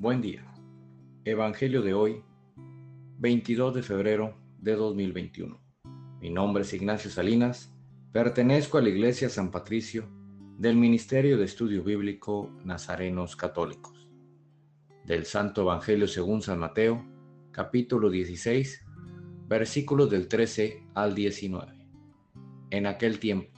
Buen 0.00 0.22
día. 0.22 0.42
Evangelio 1.26 1.82
de 1.82 1.92
hoy, 1.92 2.24
22 3.18 3.74
de 3.74 3.82
febrero 3.82 4.34
de 4.58 4.74
2021. 4.74 5.60
Mi 6.22 6.30
nombre 6.30 6.62
es 6.62 6.72
Ignacio 6.72 7.10
Salinas, 7.10 7.70
pertenezco 8.10 8.78
a 8.78 8.80
la 8.80 8.88
Iglesia 8.88 9.28
San 9.28 9.50
Patricio 9.50 10.08
del 10.56 10.76
Ministerio 10.76 11.36
de 11.36 11.44
Estudio 11.44 11.84
Bíblico 11.84 12.50
Nazarenos 12.64 13.36
Católicos. 13.36 14.08
Del 15.04 15.26
Santo 15.26 15.60
Evangelio 15.60 16.08
según 16.08 16.40
San 16.40 16.60
Mateo, 16.60 17.04
capítulo 17.50 18.08
16, 18.08 18.82
versículos 19.48 20.08
del 20.08 20.28
13 20.28 20.82
al 20.94 21.14
19. 21.14 21.74
En 22.70 22.86
aquel 22.86 23.18
tiempo, 23.18 23.52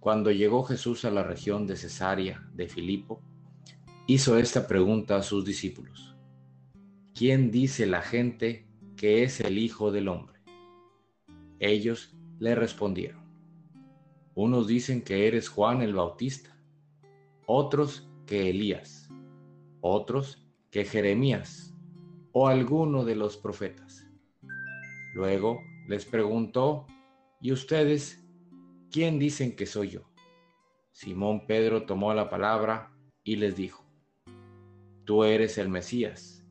cuando 0.00 0.30
llegó 0.30 0.64
Jesús 0.64 1.04
a 1.04 1.10
la 1.10 1.24
región 1.24 1.66
de 1.66 1.76
Cesarea 1.76 2.48
de 2.54 2.68
Filipo, 2.68 3.22
hizo 4.06 4.36
esta 4.38 4.66
pregunta 4.66 5.16
a 5.16 5.22
sus 5.22 5.44
discípulos. 5.44 6.14
¿Quién 7.14 7.50
dice 7.50 7.86
la 7.86 8.02
gente 8.02 8.66
que 8.96 9.22
es 9.22 9.40
el 9.40 9.56
Hijo 9.56 9.92
del 9.92 10.08
Hombre? 10.08 10.40
Ellos 11.58 12.14
le 12.38 12.54
respondieron. 12.54 13.22
Unos 14.34 14.66
dicen 14.66 15.00
que 15.00 15.26
eres 15.26 15.48
Juan 15.48 15.80
el 15.80 15.94
Bautista, 15.94 16.54
otros 17.46 18.10
que 18.26 18.50
Elías, 18.50 19.08
otros 19.80 20.44
que 20.70 20.84
Jeremías 20.84 21.74
o 22.32 22.48
alguno 22.48 23.04
de 23.04 23.14
los 23.14 23.36
profetas. 23.36 24.06
Luego 25.14 25.60
les 25.88 26.04
preguntó, 26.04 26.86
¿y 27.40 27.52
ustedes 27.52 28.26
quién 28.90 29.18
dicen 29.18 29.54
que 29.54 29.66
soy 29.66 29.90
yo? 29.90 30.02
Simón 30.90 31.46
Pedro 31.46 31.86
tomó 31.86 32.12
la 32.12 32.28
palabra 32.28 32.92
y 33.22 33.36
les 33.36 33.56
dijo, 33.56 33.83
Tú 35.04 35.24
eres 35.24 35.58
el 35.58 35.68
Mesías, 35.68 36.46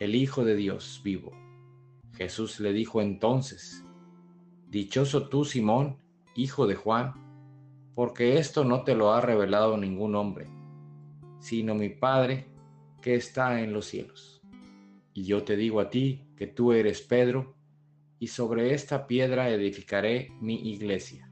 el 0.00 0.16
Hijo 0.16 0.44
de 0.44 0.56
Dios 0.56 1.00
vivo. 1.04 1.30
Jesús 2.14 2.58
le 2.58 2.72
dijo 2.72 3.00
entonces, 3.00 3.84
Dichoso 4.68 5.28
tú, 5.28 5.44
Simón, 5.44 5.98
hijo 6.34 6.66
de 6.66 6.74
Juan, 6.74 7.12
porque 7.94 8.38
esto 8.38 8.64
no 8.64 8.82
te 8.82 8.96
lo 8.96 9.12
ha 9.12 9.20
revelado 9.20 9.76
ningún 9.76 10.16
hombre, 10.16 10.48
sino 11.38 11.76
mi 11.76 11.90
Padre 11.90 12.48
que 13.00 13.14
está 13.14 13.60
en 13.60 13.72
los 13.72 13.86
cielos. 13.86 14.42
Y 15.14 15.22
yo 15.22 15.44
te 15.44 15.54
digo 15.54 15.78
a 15.78 15.88
ti 15.88 16.26
que 16.34 16.48
tú 16.48 16.72
eres 16.72 17.02
Pedro, 17.02 17.54
y 18.18 18.26
sobre 18.26 18.74
esta 18.74 19.06
piedra 19.06 19.48
edificaré 19.48 20.32
mi 20.40 20.72
iglesia. 20.72 21.30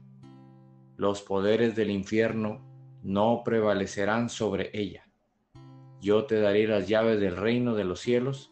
Los 0.95 1.21
poderes 1.21 1.75
del 1.75 1.89
infierno 1.89 2.61
no 3.03 3.41
prevalecerán 3.43 4.29
sobre 4.29 4.69
ella 4.71 5.10
yo 6.01 6.25
te 6.25 6.41
daré 6.41 6.67
las 6.67 6.87
llaves 6.87 7.19
del 7.21 7.37
reino 7.37 7.75
de 7.75 7.83
los 7.83 7.99
cielos. 7.99 8.51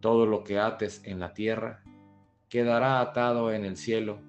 Todo 0.00 0.24
lo 0.26 0.42
que 0.42 0.58
ates 0.58 1.02
en 1.04 1.20
la 1.20 1.34
tierra 1.34 1.84
quedará 2.48 3.00
atado 3.00 3.52
en 3.52 3.64
el 3.64 3.76
cielo, 3.76 4.20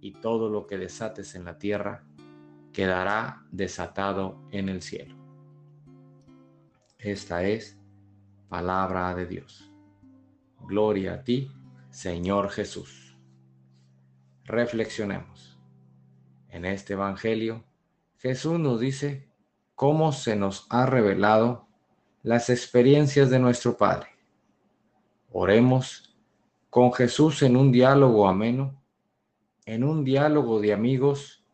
y 0.00 0.12
todo 0.12 0.48
lo 0.48 0.66
que 0.66 0.78
desates 0.78 1.34
en 1.34 1.44
la 1.44 1.58
tierra 1.58 2.04
quedará 2.72 3.46
desatado 3.52 4.42
en 4.50 4.68
el 4.68 4.82
cielo. 4.82 5.14
Esta 6.98 7.44
es 7.44 7.78
palabra 8.48 9.14
de 9.14 9.26
Dios. 9.26 9.70
Gloria 10.60 11.14
a 11.14 11.24
ti, 11.24 11.52
Señor 11.90 12.48
Jesús. 12.48 13.18
Reflexionemos. 14.44 15.60
En 16.48 16.64
este 16.64 16.94
Evangelio, 16.94 17.64
Jesús 18.18 18.58
nos 18.58 18.80
dice 18.80 19.31
cómo 19.74 20.12
se 20.12 20.36
nos 20.36 20.66
ha 20.70 20.86
revelado 20.86 21.66
las 22.22 22.50
experiencias 22.50 23.30
de 23.30 23.38
nuestro 23.38 23.76
Padre. 23.76 24.08
Oremos 25.30 26.14
con 26.70 26.92
Jesús 26.92 27.42
en 27.42 27.56
un 27.56 27.72
diálogo 27.72 28.28
ameno, 28.28 28.80
en 29.66 29.84
un 29.84 30.04
diálogo 30.04 30.60
de 30.60 30.72
amigos 30.72 31.44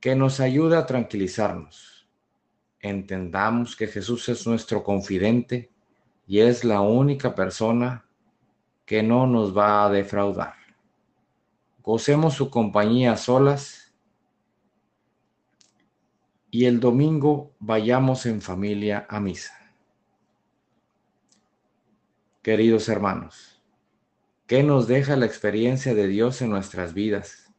que 0.00 0.14
nos 0.14 0.40
ayuda 0.40 0.80
a 0.80 0.86
tranquilizarnos. 0.86 2.08
Entendamos 2.80 3.74
que 3.74 3.88
Jesús 3.88 4.28
es 4.28 4.46
nuestro 4.46 4.84
confidente 4.84 5.70
y 6.26 6.40
es 6.40 6.64
la 6.64 6.80
única 6.80 7.34
persona 7.34 8.04
que 8.84 9.02
no 9.02 9.26
nos 9.26 9.56
va 9.56 9.84
a 9.84 9.90
defraudar. 9.90 10.54
Gocemos 11.82 12.34
su 12.34 12.50
compañía 12.50 13.16
solas 13.16 13.87
y 16.50 16.64
el 16.64 16.80
domingo 16.80 17.54
vayamos 17.58 18.26
en 18.26 18.40
familia 18.40 19.06
a 19.08 19.20
misa. 19.20 19.54
Queridos 22.42 22.88
hermanos, 22.88 23.62
¿qué 24.46 24.62
nos 24.62 24.86
deja 24.88 25.16
la 25.16 25.26
experiencia 25.26 25.94
de 25.94 26.06
Dios 26.06 26.40
en 26.40 26.50
nuestras 26.50 26.94
vidas? 26.94 27.52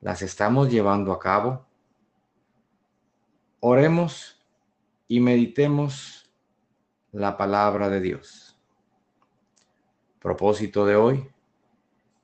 ¿Las 0.00 0.22
estamos 0.22 0.70
llevando 0.70 1.12
a 1.12 1.18
cabo? 1.18 1.66
Oremos 3.60 4.42
y 5.08 5.20
meditemos 5.20 6.32
la 7.12 7.36
palabra 7.36 7.90
de 7.90 8.00
Dios. 8.00 8.58
Propósito 10.20 10.86
de 10.86 10.96
hoy, 10.96 11.30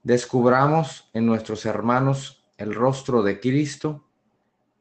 descubramos 0.02 1.10
en 1.12 1.26
nuestros 1.26 1.66
hermanos 1.66 2.46
el 2.56 2.74
rostro 2.74 3.22
de 3.22 3.40
Cristo 3.40 4.05